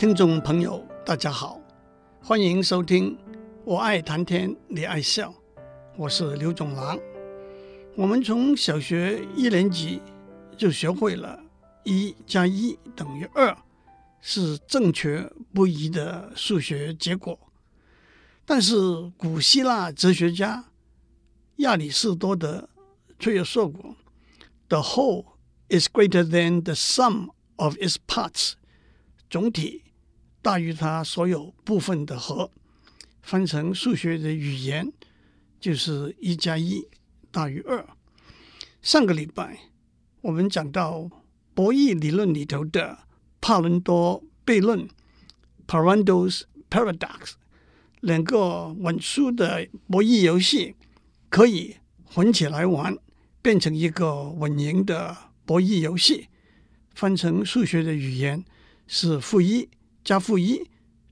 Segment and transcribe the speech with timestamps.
[0.00, 1.60] 听众朋友，大家好，
[2.22, 3.14] 欢迎收听
[3.66, 5.28] 《我爱谈天，你爱笑》，
[5.94, 6.98] 我是刘总郎。
[7.96, 10.00] 我们从小学一年级
[10.56, 11.38] 就学会了
[11.84, 13.54] 一加一等于二
[14.22, 17.38] 是正确不移的数学结果，
[18.46, 18.74] 但是
[19.18, 20.64] 古希腊哲学家
[21.56, 22.70] 亚里士多德
[23.18, 23.94] 却有说过
[24.70, 25.26] ：“The whole
[25.68, 28.54] is greater than the sum of its parts。”
[29.28, 29.84] 总体。
[30.42, 32.50] 大于它所有部分的和，
[33.22, 34.92] 翻成数学的语言
[35.60, 36.86] 就是一加一
[37.30, 37.86] 大于二。
[38.80, 39.58] 上个礼拜
[40.22, 41.10] 我们讲到
[41.52, 43.00] 博弈理论里头的
[43.40, 44.88] 帕伦多悖论
[45.66, 47.32] （Pareto's paradox），
[48.00, 50.74] 两个稳输的博弈游戏
[51.28, 52.96] 可以混起来玩，
[53.42, 56.28] 变成一个稳赢的博弈游戏。
[56.94, 58.44] 翻成数学的语言
[58.86, 59.68] 是负一。
[60.04, 60.68] 加负一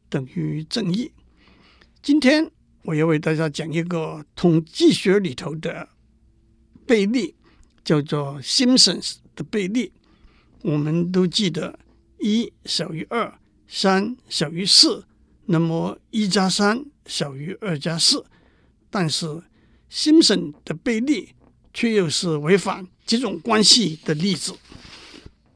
[0.09, 1.13] 等于正一。
[2.03, 2.51] 今天
[2.85, 5.89] 我要为大家讲一个统计学里头的
[6.87, 7.35] 倍例，
[7.85, 9.93] 叫做 Simpsons 的倍例。
[10.63, 11.79] 我们都记得
[12.19, 15.05] 一小于二，三小于四，
[15.47, 18.25] 那么一加三小于二加四。
[18.91, 19.43] 但是
[19.91, 21.35] Simpson 的倍例
[21.75, 24.57] 却又是违反这种关系的例子。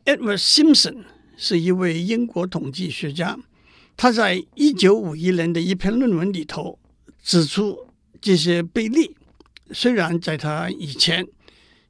[0.04, 1.04] Edward Simpson。
[1.44, 3.36] 是一位英国统计学家，
[3.96, 6.78] 他在一九五一年的一篇论文里头
[7.20, 7.88] 指出
[8.20, 9.16] 这些倍例。
[9.72, 11.26] 虽然在他以前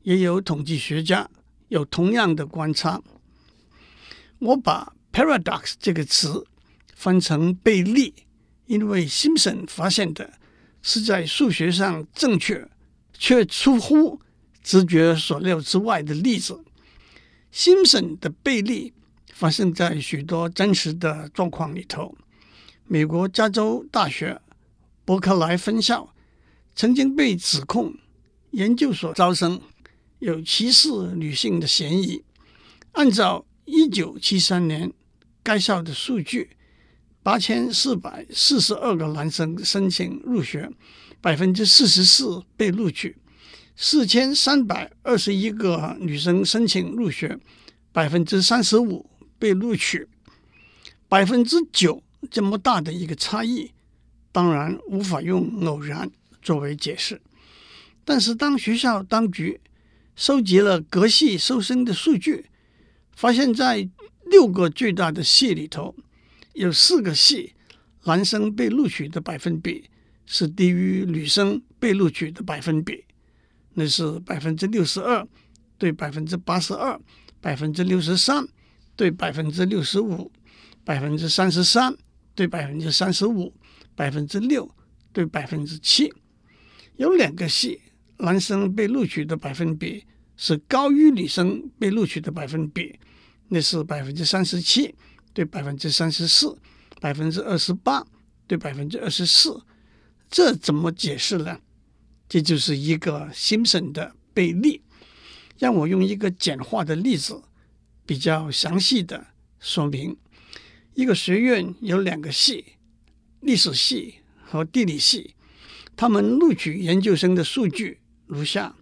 [0.04, 1.28] 也有统计学家
[1.68, 3.02] 有同样的观察，
[4.38, 6.46] 我把 paradox 这个词
[6.94, 8.14] 翻成倍例，
[8.64, 10.32] 因为 Simpson 发现的
[10.80, 12.66] 是在数学上正确
[13.12, 14.18] 却出乎
[14.62, 16.64] 直觉所料之外的例子。
[17.52, 18.94] Simpson 的倍例。
[19.32, 22.14] 发生在许多真实的状况里头。
[22.86, 24.40] 美国加州大学
[25.04, 26.14] 伯克莱分校
[26.74, 27.94] 曾经被指控
[28.52, 29.60] 研究所招生
[30.18, 32.22] 有歧视女性的嫌疑。
[32.92, 34.92] 按照一九七三年
[35.42, 36.50] 该校的数据，
[37.22, 40.70] 八千四百四十二个男生申请入学，
[41.20, 43.14] 百分之四十四被录取；
[43.74, 47.38] 四千三百二十一个女生申请入学，
[47.92, 49.08] 百分之三十五。
[49.42, 50.06] 被录取
[51.08, 53.72] 百分之九这么大的一个差异，
[54.30, 56.08] 当然无法用偶然
[56.40, 57.20] 作为解释。
[58.04, 59.60] 但是当学校当局
[60.14, 62.46] 收集了各系收生的数据，
[63.16, 63.88] 发现，在
[64.26, 65.96] 六个最大的系里头，
[66.52, 67.54] 有四个系
[68.04, 69.90] 男生被录取的百分比
[70.24, 73.04] 是低于女生被录取的百分比，
[73.74, 75.26] 那是百分之六十二
[75.78, 76.96] 对百分之八十二，
[77.40, 78.46] 百分之六十三。
[78.96, 80.30] 对百分之六十五，
[80.84, 81.94] 百分之三十三
[82.34, 83.52] 对百分之三十五，
[83.94, 84.68] 百分之六
[85.12, 86.12] 对百分之七，
[86.96, 87.80] 有两个系
[88.18, 90.04] 男生被录取的百分比
[90.36, 92.98] 是高于女生被录取的百分比，
[93.48, 94.94] 那是百分之三十七
[95.32, 96.56] 对百分之三十四，
[97.00, 98.04] 百分之二十八
[98.46, 99.60] 对百分之二十四，
[100.30, 101.58] 这怎么解释呢？
[102.28, 104.82] 这就是一个 Simpson 的倍例。
[105.58, 107.40] 让我用一个简化的例子。
[108.12, 109.28] 比较详细的
[109.58, 110.14] 说明，
[110.92, 112.74] 一个学院有两个系，
[113.40, 115.34] 历史系和地理系，
[115.96, 118.76] 他们录取研究生的数据如下：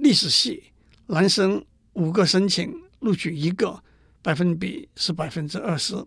[0.00, 0.72] 历史系
[1.06, 3.80] 男生五个申请录取一个，
[4.20, 6.04] 百分比是百分之二十；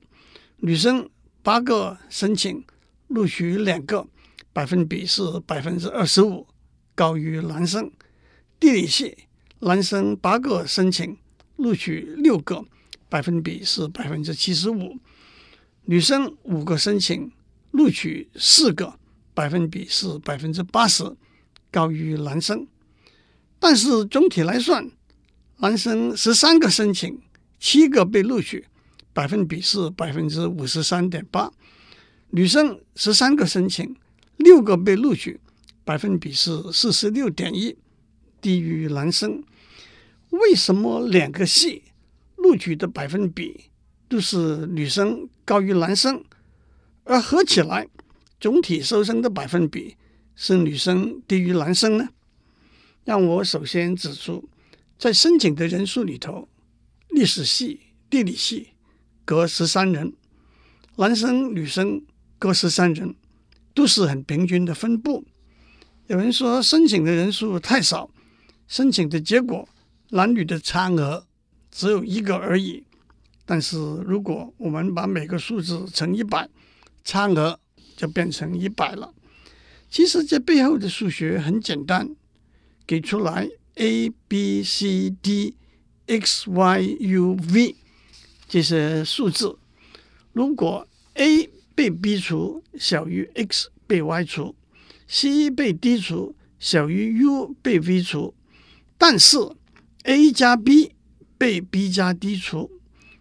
[0.58, 1.10] 女生
[1.42, 2.66] 八个申请
[3.08, 4.06] 录取两个，
[4.52, 6.46] 百分比是百分之二十五，
[6.94, 7.90] 高于男生。
[8.60, 9.20] 地理系
[9.60, 11.18] 男生八个申请。
[11.58, 12.66] 录取六个，
[13.10, 14.98] 百分比是百分之七十五；
[15.86, 17.32] 女生五个申请，
[17.72, 18.98] 录取四个，
[19.34, 21.04] 百分比是百分之八十，
[21.72, 22.66] 高于男生。
[23.60, 24.90] 但是总体来算，
[25.58, 27.20] 男生十三个申请，
[27.60, 28.66] 七个被录取，
[29.14, 31.52] 百分比是百分之五十三点八；
[32.30, 33.96] 女生十三个申请，
[34.38, 35.40] 六个被录取，
[35.84, 37.76] 百分比是四十六点一，
[38.40, 39.44] 低于男生。
[40.30, 41.84] 为什么两个系
[42.36, 43.66] 录取的百分比
[44.08, 46.24] 都是女生高于男生，
[47.04, 47.88] 而合起来
[48.40, 49.96] 总体收生的百分比
[50.36, 52.10] 是女生低于男生呢？
[53.04, 54.48] 让我首先指出，
[55.00, 56.48] 在申请的人数里头，
[57.10, 57.80] 历史系、
[58.10, 58.70] 地理系
[59.24, 60.14] 各十三人，
[60.98, 62.06] 男生女生
[62.38, 63.16] 各十三人，
[63.74, 65.26] 都是很平均的分布。
[66.08, 68.10] 有人说申请的人数太少，
[68.68, 69.68] 申请的结果。
[70.10, 71.26] 男女的差额
[71.72, 72.84] 只有一个而已，
[73.46, 76.48] 但是如果我们把每个数字乘一百，
[77.04, 77.60] 差额
[77.96, 79.14] 就变成一百了。
[79.90, 82.16] 其实这背后的数学很简单，
[82.86, 85.56] 给出来 a、b、c、d、
[86.08, 87.76] x、y、u、v
[88.48, 89.58] 这些数字，
[90.34, 94.56] 如果 a 被 b 除小于 x 被 y 除
[95.08, 98.34] ，c 被 d 除小于 u 被 v 除，
[98.98, 99.38] 但是
[100.08, 100.96] a 加 b
[101.38, 102.72] 被 b 加 d 除，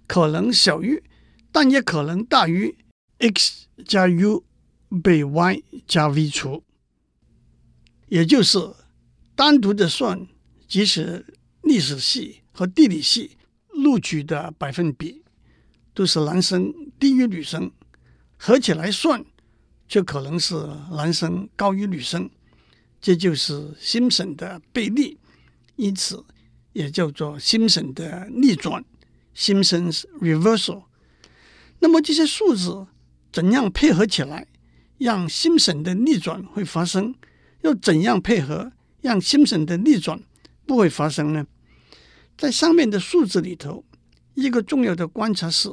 [0.06, 1.02] 可能小于，
[1.50, 2.76] 但也可能大于
[3.18, 4.44] x 加 u
[5.02, 6.62] 被 y 加 v 除，
[8.06, 8.72] 也就是
[9.34, 10.28] 单独的算，
[10.68, 11.26] 即使
[11.62, 13.36] 历史系和地理系
[13.70, 15.24] 录取的百分比
[15.92, 17.72] 都是男生低于女生，
[18.36, 19.24] 合起来算，
[19.88, 20.54] 就可能是
[20.92, 22.30] 男生高于女生，
[23.00, 25.18] 这就是辛普森的倍率，
[25.74, 26.24] 因此
[26.76, 28.84] 也叫做辛普森的逆转
[29.34, 30.84] （Simpson's reversal）。
[31.78, 32.86] 那么这些数字
[33.32, 34.46] 怎样配合起来，
[34.98, 37.14] 让辛普森的逆转会发生？
[37.62, 40.22] 又怎样配合，让辛普森的逆转
[40.66, 41.46] 不会发生呢？
[42.36, 43.82] 在上面的数字里头，
[44.34, 45.70] 一个重要的观察是，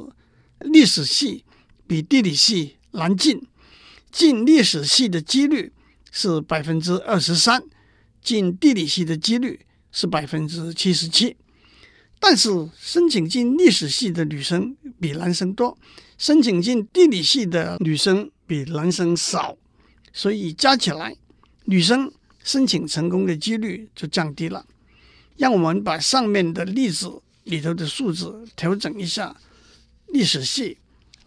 [0.60, 1.44] 历史系
[1.86, 3.46] 比地理系难进，
[4.10, 5.70] 进历史系的几率
[6.10, 7.62] 是百分之二十三，
[8.22, 9.60] 进地理系的几率
[9.94, 11.34] 是百分之七十七。
[12.20, 15.78] 但是申请进历史系的女生比男生多，
[16.18, 19.56] 申请进地理系的女生比男生少，
[20.12, 21.16] 所以加起来，
[21.64, 22.12] 女生
[22.42, 24.66] 申请成功的几率就降低了。
[25.36, 29.34] 让我们把上面的例子里头的数字调整一下。
[30.08, 30.78] 历史系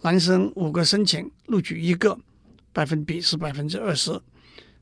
[0.01, 2.17] 男生五个申请录取一个，
[2.71, 4.13] 百分比是百分之二十；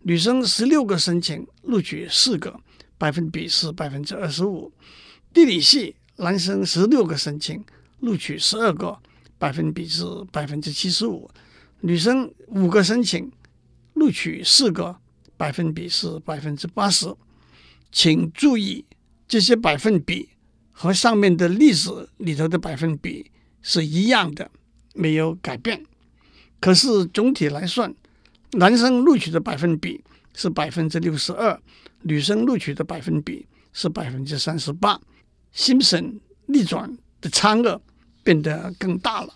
[0.03, 2.59] 女生十六个申请录取四个，
[2.97, 4.71] 百分比是百分之二十五。
[5.33, 7.63] 地理系男生十六个申请
[7.99, 8.97] 录取十二个，
[9.37, 11.29] 百分比是百分之七十五；
[11.81, 13.31] 女生五个申请
[13.93, 14.97] 录取四个，
[15.37, 17.13] 百分比是百分之八十。
[17.91, 18.85] 请注意。
[19.27, 20.29] 这些百分比
[20.71, 23.31] 和上面的例子里头的百分比
[23.63, 24.51] 是一样的，
[24.93, 25.83] 没有改变。
[26.59, 27.91] 可是总体来算，
[28.51, 30.03] 男生录取的百分比
[30.35, 31.59] 是百分之六十二，
[32.03, 34.99] 女生录取的百分比是百分之三十八。
[35.51, 37.81] 辛普森逆转的差额
[38.23, 39.33] 变得更大了。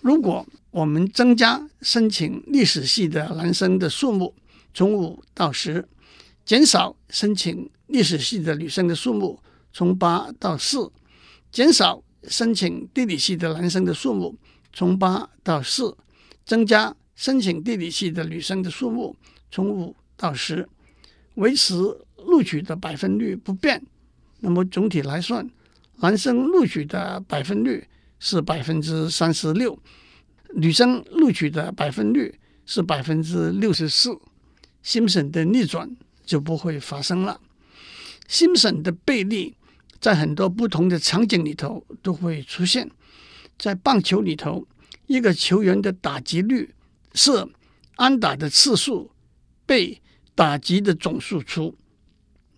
[0.00, 4.34] 如果我们增加申请历史系的男生的数目，
[4.72, 5.86] 从五到十，
[6.44, 7.70] 减少申请。
[7.88, 9.40] 历史系的女生的数目
[9.72, 10.92] 从八到四，
[11.50, 14.36] 减少申请地理系的男生的数目
[14.74, 15.96] 从八到四，
[16.44, 19.16] 增加申请地理系的女生的数目
[19.50, 20.68] 从五到十，
[21.36, 21.74] 维持
[22.26, 23.82] 录取的百分率不变。
[24.40, 25.48] 那么总体来算，
[25.96, 27.86] 男生录取的百分率
[28.18, 29.78] 是百分之三十六，
[30.54, 34.18] 女生录取的百分率是百分之六十四，
[34.82, 37.40] 辛普森的逆转就不会发生了。
[38.26, 39.56] 辛普森的背离
[40.00, 42.90] 在很多不同的场景里头都会出现。
[43.56, 44.66] 在棒球里头，
[45.06, 46.74] 一个球员的打击率
[47.14, 47.48] 是
[47.96, 49.10] 安打的次数
[49.66, 50.00] 被
[50.38, 51.74] 打击的总数出。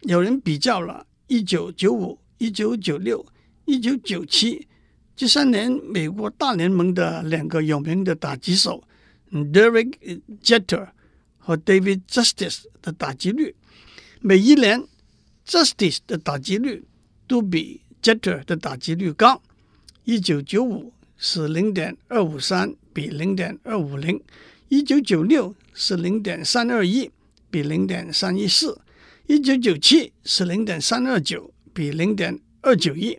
[0.02, 3.24] 有人比较了1995、1996、
[3.64, 4.66] 1997
[5.16, 8.84] 这三年美国大联盟的两个有名的打击手
[9.32, 10.88] Derek Jeter
[11.38, 13.54] 和 David Justice 的打击率，
[14.20, 14.86] 每一年。
[15.46, 16.84] Justice 的打击率
[17.26, 19.42] 都比 Jeter 的打击率高。
[20.04, 24.22] 一九九五是零点二五三比零点二五零，
[24.68, 27.10] 一九九六是零点三二一
[27.50, 28.80] 比零点三一四，
[29.26, 33.18] 一九九七是零点三二九比零点二九一。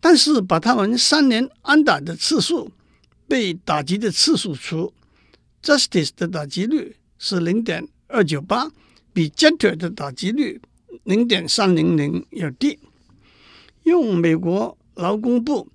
[0.00, 2.70] 但是把他们三年安打的次数
[3.26, 4.92] 被打击的次数除
[5.62, 8.70] ，Justice 的打击率是零点二九八，
[9.12, 10.60] 比 Jeter 的打击率。
[11.02, 12.78] 零点三零零要低。
[13.82, 15.68] 用美国劳工部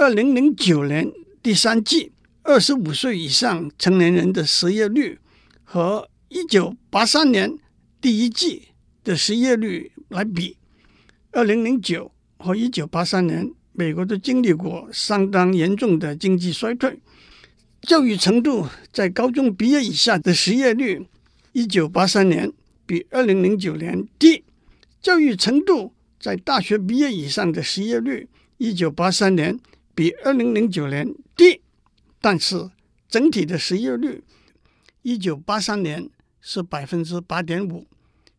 [0.00, 2.10] 二零零九年第三季
[2.42, 5.20] 二十五岁以上成年人的失业率
[5.62, 7.56] 和一九八三年
[8.00, 8.68] 第一季
[9.04, 10.56] 的失业率来比，
[11.30, 16.98] 二零零九和一九八三年，美国都经历过相当严重的经济衰退，
[17.82, 21.06] 教育程度在高中毕业以下的失业率，
[21.52, 22.52] 一九八三年
[22.84, 24.42] 比二零零九年低。
[25.00, 28.28] 教育程度在大学毕业以上的失业率，
[28.58, 29.56] 一九八三年
[29.94, 31.60] 比二零零九年低，
[32.20, 32.68] 但是
[33.08, 34.24] 整体的失业率，
[35.02, 36.10] 一九八三年
[36.48, 37.84] 是百分之八点五，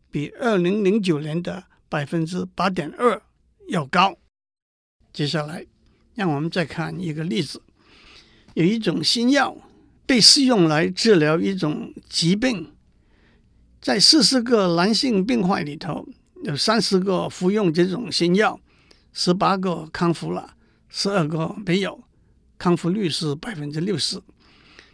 [0.10, 3.22] 比二零零九年的百分之八点二
[3.68, 4.18] 要高。
[5.12, 5.66] 接下来
[6.16, 7.62] 让我们再看一个例子：
[8.54, 9.58] 有一种新药
[10.06, 12.72] 被试用来治疗一种疾病，
[13.82, 16.08] 在四十个男性病患里头，
[16.46, 18.58] 有三十个服用这种新药，
[19.12, 20.56] 十八个康复了，
[20.88, 22.02] 十二个没有，
[22.58, 24.22] 康复率是百分之六十；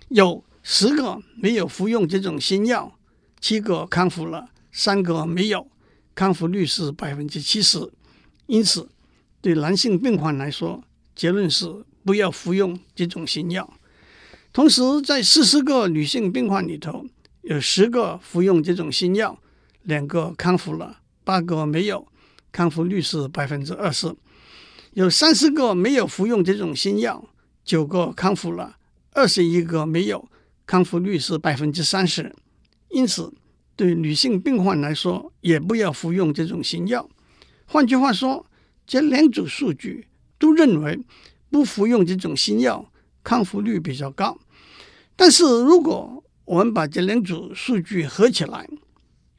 [0.10, 2.98] 有十个没有服用这种新药，
[3.44, 5.68] 七个康复了，三个没有，
[6.16, 7.92] 康复率是百分之七十。
[8.46, 8.88] 因此，
[9.42, 10.82] 对男性病患来说，
[11.14, 13.74] 结论是不要服用这种新药。
[14.54, 17.06] 同时，在四十个女性病患里头，
[17.42, 19.38] 有十个服用这种新药，
[19.82, 22.08] 两个康复了，八个没有，
[22.50, 24.16] 康复率是百分之二十。
[24.94, 27.28] 有三十个没有服用这种新药，
[27.66, 28.78] 九个康复了，
[29.12, 30.30] 二十一个没有，
[30.66, 32.34] 康复率是百分之三十。
[32.94, 33.34] 因此，
[33.76, 37.10] 对女性病患来说，也不要服用这种新药。
[37.66, 38.46] 换句话说，
[38.88, 40.08] 这两组数据。
[40.40, 41.00] 都认为
[41.50, 42.92] 不服用这种新药
[43.24, 44.38] 康复率比较高，
[45.16, 48.68] 但是如果我们把这两组数据合起来，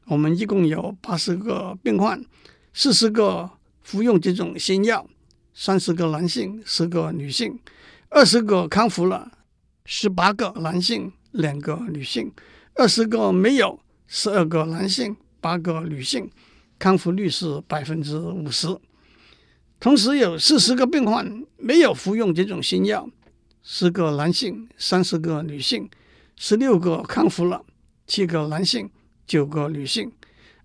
[0.07, 2.25] 我们一共有八十个病患，
[2.73, 3.51] 四十个
[3.83, 5.07] 服用这种新药，
[5.53, 7.59] 三十个男性，十个女性，
[8.09, 9.31] 二十个康复了，
[9.85, 12.31] 十八个男性，两个女性，
[12.77, 16.29] 二十个没有，十二个男性，八个女性，
[16.77, 18.67] 康复率是百分之五十。
[19.79, 23.09] 同时有四十个病患没有服用这种新药，
[23.63, 25.89] 十个男性，三十个女性，
[26.35, 27.63] 十六个康复了，
[28.07, 28.89] 七个男性，
[29.25, 30.11] 九个女性，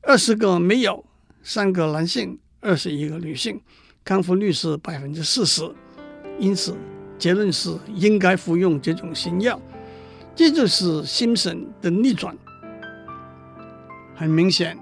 [0.03, 1.05] 二十个没有，
[1.45, 3.61] 三个男性，二十一个女性，
[4.03, 5.63] 康复率是百分之四十。
[6.41, 6.75] 因此，
[7.19, 9.61] 结论是应该服用这种新药。
[10.35, 12.37] 这就是心神的逆转。
[14.15, 14.79] 很明显，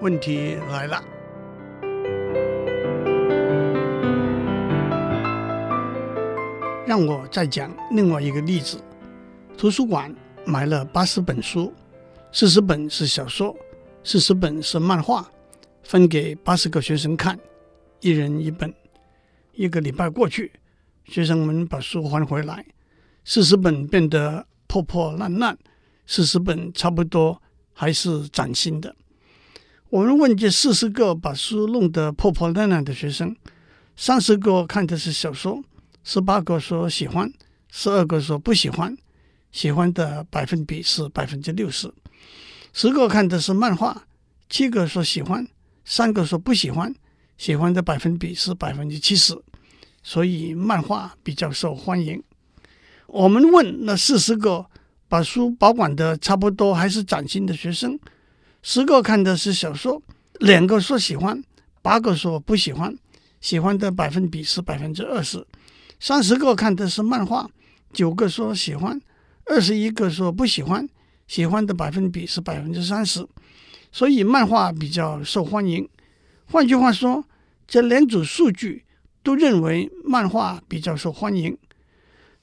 [0.00, 1.02] 问题来了。
[6.86, 8.78] 让我再讲另外一个例子：
[9.56, 10.14] 图书馆
[10.44, 11.72] 买了八十本书，
[12.32, 13.56] 四十本是小说，
[14.04, 15.26] 四十本是漫画，
[15.82, 17.38] 分给八十个学生看，
[18.00, 18.72] 一人一本。
[19.54, 20.52] 一个礼拜过去，
[21.04, 22.64] 学生们把书还回来，
[23.24, 25.58] 四十本变得破破烂烂，
[26.06, 27.42] 四十本差不多
[27.74, 28.96] 还是崭新的。
[29.90, 33.36] 我们问这四十个把书弄得破破烂烂的学生，
[33.96, 35.62] 三十个看的是小说。
[36.04, 37.30] 十八个说喜欢，
[37.70, 38.96] 十二个说不喜欢，
[39.50, 41.92] 喜欢的百分比是百分之六十。
[42.72, 44.06] 十个看的是漫画，
[44.48, 45.46] 七个说喜欢，
[45.84, 46.94] 三个说不喜欢，
[47.36, 49.38] 喜欢的百分比是百分之七十。
[50.02, 52.22] 所以漫画比较受欢迎。
[53.12, 54.64] 我们问那四十个
[55.06, 57.98] 把书保管的差不多还是崭新的学生，
[58.62, 60.00] 十个看的是小说，
[60.40, 61.44] 两个说喜欢，
[61.82, 62.96] 八个说不喜欢，
[63.38, 65.46] 喜欢的百分比是百分之二十。
[66.00, 67.46] 三十个看的是漫画，
[67.92, 68.98] 九个说喜欢，
[69.44, 70.88] 二十一个说不喜欢，
[71.28, 73.28] 喜欢的百分比是百分之三十，
[73.92, 75.86] 所以漫画比较受欢迎。
[76.46, 77.22] 换句话说，
[77.68, 78.86] 这两组数据
[79.22, 81.54] 都认为漫画比较受欢迎。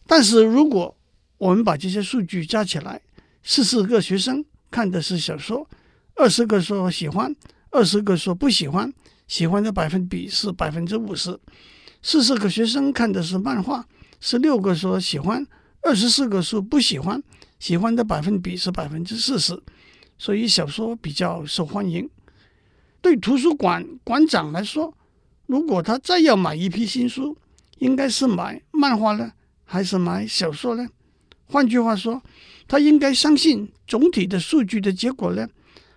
[0.09, 0.97] 但是如果
[1.37, 2.99] 我们把这些数据加起来，
[3.43, 5.69] 四十个学生看的是小说，
[6.15, 7.35] 二十个说喜欢，
[7.69, 8.91] 二十个说不喜欢，
[9.27, 11.39] 喜欢的百分比是百分之五十。
[12.01, 13.85] 四十个学生看的是漫画，
[14.19, 15.45] 十六个说喜欢，
[15.83, 17.21] 二十四个说不喜欢，
[17.59, 19.61] 喜欢的百分比是百分之四十，
[20.17, 22.09] 所以小说比较受欢迎。
[22.99, 24.91] 对图书馆馆长来说，
[25.45, 27.37] 如果他再要买一批新书，
[27.77, 29.31] 应该是买漫画呢，
[29.71, 30.87] 还是买小说呢？
[31.45, 32.19] 换句话说，
[32.67, 35.47] 他应该相信总体的数据的结果呢，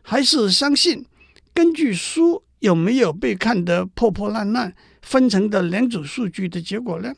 [0.03, 1.07] 还是相信
[1.55, 4.75] 根据书有没有被看得破破烂烂？
[5.01, 7.15] 分成的两组数据的结果呢？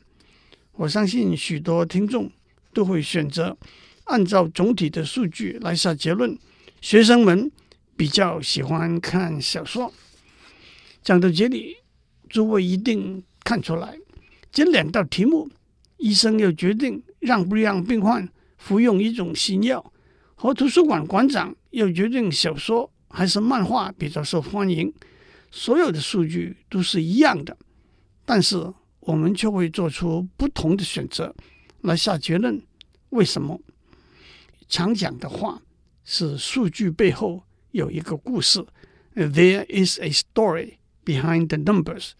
[0.77, 2.31] 我相信许多听众
[2.73, 3.57] 都会选择
[4.05, 6.37] 按照总体的数据来下结论。
[6.79, 7.51] 学生们
[7.97, 9.93] 比较喜欢看小说。
[11.03, 11.75] 讲到这里，
[12.29, 13.97] 诸位一定看出来，
[14.51, 15.49] 这两道题目，
[15.97, 19.93] 医生要决定让不让病患服用一种新药，
[20.35, 24.93] 和图书馆馆长要决定小说还是漫画比较受欢迎，
[25.51, 27.57] 所有的数据都是一样的。
[28.25, 31.33] 但是我们却会做出不同的选择
[31.81, 32.61] 来下结论。
[33.09, 33.61] 为什么？
[34.67, 35.61] 常讲的话
[36.03, 38.65] 是数据背后有一个故事
[39.13, 42.11] ，There is a story behind the numbers。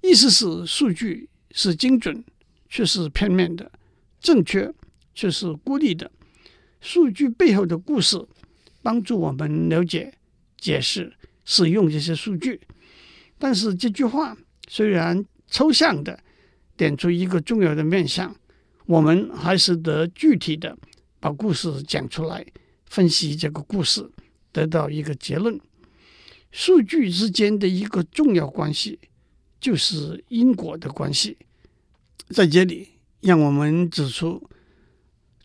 [0.00, 2.24] 意思是数据是精准，
[2.72, 3.66] 却是片面的；
[4.18, 4.72] 正确，
[5.14, 6.10] 却是孤立的。
[6.80, 8.26] 数据背后的故事
[8.80, 10.14] 帮助我们了解、
[10.56, 11.12] 解释、
[11.44, 12.58] 使用这些数据。
[13.38, 14.34] 但是这句话
[14.68, 16.18] 虽然，抽象的，
[16.74, 18.34] 点出一个重要的面向，
[18.86, 20.74] 我们还是得具体的
[21.20, 22.42] 把故事讲出来，
[22.86, 24.10] 分析这个故事，
[24.50, 25.60] 得到一个结论。
[26.50, 28.98] 数据之间的一个重要关系，
[29.60, 31.36] 就是因果的关系。
[32.28, 32.88] 在这里，
[33.20, 34.42] 让我们指出，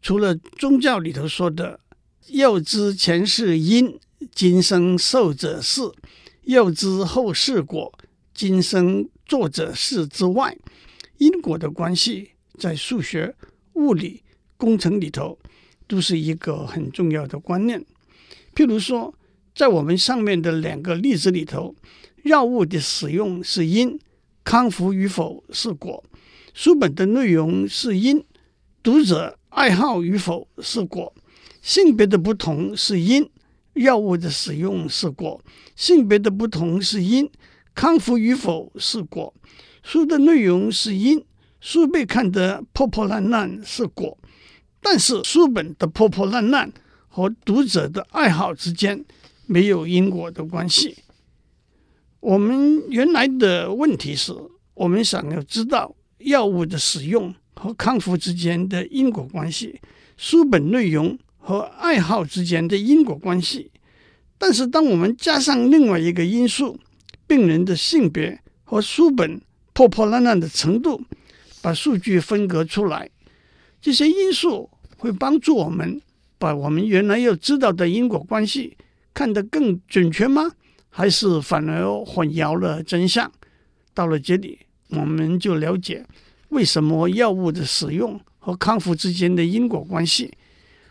[0.02, 1.80] 除了宗教里头说的
[2.30, 4.00] “要知前世因，
[4.34, 5.92] 今生受者是；
[6.44, 7.92] 要知后世果，
[8.34, 10.58] 今生做者是”之外，
[11.18, 13.36] 因果的关系在数学、
[13.74, 14.24] 物理、
[14.56, 15.38] 工程里头
[15.88, 17.84] 都是一个很重要的观念。
[18.56, 19.14] 譬如说，
[19.54, 21.76] 在我们上面的两个例子里头，
[22.24, 24.00] 药物的使用是因，
[24.44, 26.04] 康复与否是果；
[26.58, 28.26] 书本的内容是因，
[28.82, 31.14] 读者爱好与否是果；
[31.62, 33.30] 性别的不同是因，
[33.76, 35.40] 药物的使用是果；
[35.76, 37.30] 性别的不同是因，
[37.76, 39.32] 康复与否是果。
[39.84, 41.24] 书的内容是因，
[41.62, 44.18] 书被看得破破烂烂是果，
[44.82, 46.74] 但是书本的破破烂烂
[47.08, 49.06] 和读者的爱好之间
[49.46, 50.98] 没有因果的关系。
[52.20, 54.34] 我们原来的问题是，
[54.74, 59.80] 我们想要知道药物的使用和康复之间的因果关系，
[60.18, 63.72] 书本内容和爱好之间的因果关系。
[64.38, 66.80] 但是，当我们加上另外一个因素，
[67.26, 69.42] 病人的性别和书本。
[69.74, 71.00] 破破烂烂的程度，
[71.62, 73.08] 把数据分割出来，
[73.80, 76.02] 这些因素会帮助我们
[76.40, 78.76] 把我们原来要知道的因果关系
[79.14, 80.52] 看得更准确吗？
[80.90, 83.32] 还是反而混淆了真相？
[83.94, 84.58] 到了这里，
[84.90, 86.06] 我们就了解
[86.50, 90.34] 为什么药物的使用和康复之间的因果关系。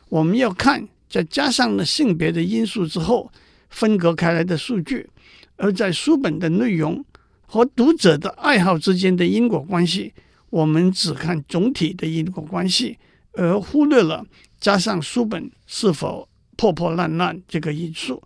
[0.08, 3.30] 我们要看在加上了性别的因素之后
[3.70, 5.08] 分隔开来的数据，
[5.56, 7.04] 而在书本的内容。
[7.48, 10.12] 和读者的爱好之间的因果关系，
[10.50, 12.98] 我们只看总体的因果关系，
[13.34, 14.26] 而忽略了
[14.58, 18.20] 加上书本是否破破烂烂这个因素。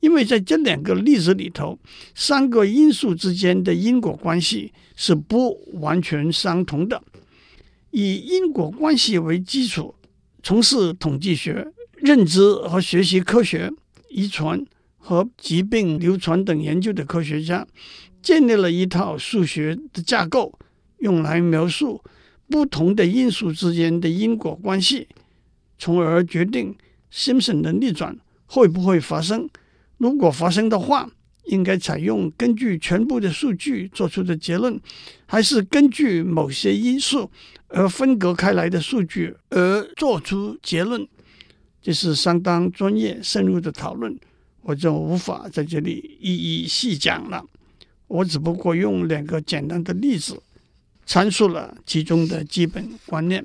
[0.00, 1.78] 因为在这两个例子里头，
[2.14, 7.02] 三个因素之间的因果关系是不完全相同的。
[7.90, 9.94] 以因果关系为基础，
[10.42, 13.72] 从事统计学、认知和学习科学、
[14.08, 14.64] 遗传
[14.96, 17.66] 和疾病流传等研究的科学家。
[18.20, 20.58] 建立了一套数学的架构，
[20.98, 22.02] 用来描述
[22.50, 25.06] 不同的因素之间的因果关系，
[25.78, 26.76] 从而决定
[27.10, 29.48] 辛普森的逆转会不会发生。
[29.98, 31.10] 如果发生的话，
[31.44, 34.80] 应该采用根据全部的数据做出的结论，
[35.26, 37.30] 还是根据某些因素
[37.68, 41.06] 而分隔开来的数据而做出结论？
[41.80, 44.14] 这是相当专业深入的讨论，
[44.62, 47.44] 我就无法在这里一一细讲了。
[48.06, 50.42] 我只不过用两个简单的例子
[51.06, 53.44] 阐述了其中的基本观念。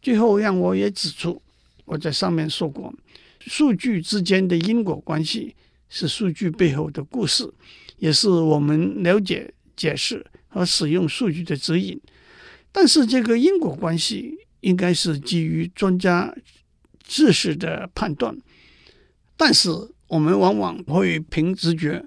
[0.00, 1.40] 最后，让我也指出，
[1.84, 2.92] 我在上面说过，
[3.46, 5.54] 数据之间的因果关系
[5.88, 7.52] 是数据背后的故事，
[7.98, 12.00] 也是我们了解、解释和使用数据的指引。
[12.72, 16.34] 但是，这个因果关系应该是基于专家
[17.02, 18.36] 知识的判断，
[19.36, 19.70] 但是
[20.08, 22.04] 我们往往会凭直觉。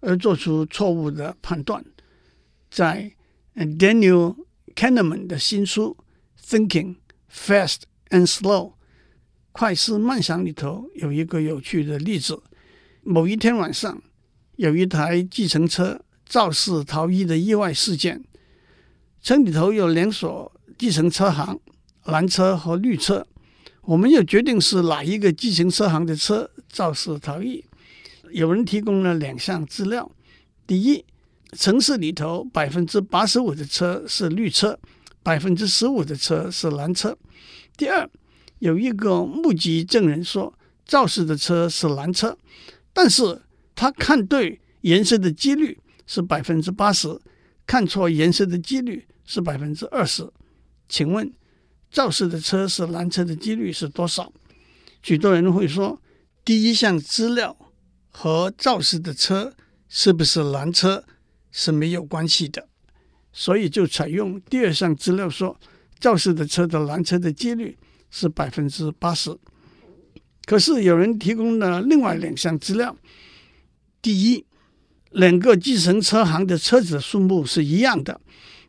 [0.00, 1.84] 而做出错误的判断，
[2.70, 3.10] 在
[3.56, 4.36] Daniel
[4.76, 5.96] Kahneman 的新书
[6.48, 6.96] 《Thinking
[7.32, 8.72] Fast and Slow》
[9.56, 12.38] 快思慢想里头有一个有趣的例子：
[13.02, 14.02] 某一天晚上，
[14.56, 18.22] 有一台计程车肇事逃逸的意外事件，
[19.22, 21.58] 车里头有两所计程车行，
[22.04, 23.26] 蓝车和绿车。
[23.80, 27.64] 我们要决定是哪一个计程车行的车肇事逃逸。
[28.32, 30.10] 有人提供了两项资料：
[30.66, 31.02] 第一，
[31.52, 34.78] 城市里头百分之八十五的车是绿车，
[35.22, 37.12] 百分之十五的车是蓝车；
[37.78, 38.06] 第二，
[38.58, 40.52] 有一个目击证人说
[40.84, 42.36] 肇事的车是蓝车，
[42.92, 43.42] 但是
[43.74, 47.20] 他看对颜色的几率是百分之八十，
[47.66, 50.30] 看错颜色的几率是百分之二十。
[50.88, 51.32] 请问，
[51.90, 54.32] 肇事的车是蓝车的几率是多少？
[55.02, 56.00] 许多人会说，
[56.44, 57.56] 第一项资料。
[58.18, 59.52] 和肇事的车
[59.90, 61.04] 是不是蓝车
[61.52, 62.66] 是没有关系的，
[63.30, 65.60] 所以就采用第二项资料说，
[66.00, 67.76] 肇事的车的蓝车的几率
[68.16, 69.36] 是百分之八十。
[70.46, 72.96] 可是有人提供了另外两项资料：
[74.00, 74.46] 第一，
[75.10, 78.18] 两个计程车行的车子数目是一样的，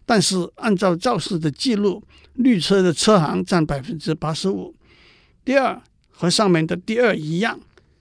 [0.05, 4.73] 但是按照肇事的记录，绿车的车行占百分之八十五；
[5.45, 7.59] 第二，和上面的第二一样。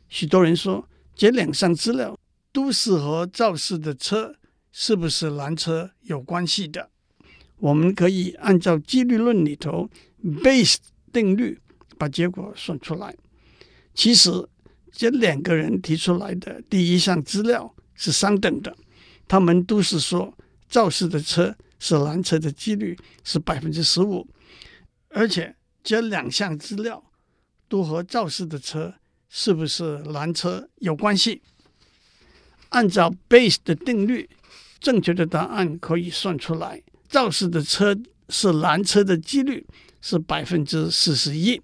[0.09, 0.89] 许多人说。
[1.19, 2.15] 这两项资料
[2.53, 4.35] 都是和肇事的车
[4.71, 6.91] 是不是蓝车有关系的。
[7.57, 9.89] 我们可以按照几率论里头
[10.23, 10.77] Bayes
[11.17, 11.59] 定律
[11.97, 13.17] 把结果算出来。
[13.95, 14.31] 其实
[14.93, 18.77] 这两个人提出来的第一项资料是相等的，
[19.27, 20.37] 他们都是说
[20.69, 24.29] 肇事的车是拦车的几率是百分之十五，
[25.09, 27.03] 而且这两项资料
[27.67, 28.93] 都和肇事的车
[29.31, 31.41] 是不是拦车有关系。
[32.69, 34.29] 按照 Bayes 的定律，
[34.81, 37.97] 正确的答案可以算出来，肇事的车
[38.29, 39.67] 是拦车的几率
[40.09, 41.61] 是百分之四十一，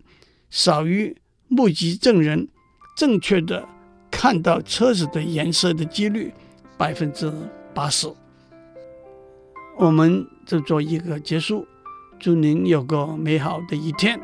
[0.50, 2.48] 少于目击证人
[2.96, 3.64] 正确的
[4.10, 6.34] 看到车子的颜色的几率
[6.76, 7.32] 百分之
[7.72, 8.12] 八十。
[9.78, 11.64] 我们就做一个结束，
[12.18, 14.18] 祝您有个美好的一天。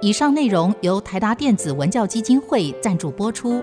[0.00, 3.60] 以上内容由台达电子文教基金会赞助播出。